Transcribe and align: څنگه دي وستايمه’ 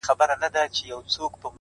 څنگه 0.07 0.47
دي 0.55 0.89
وستايمه’ 0.95 1.47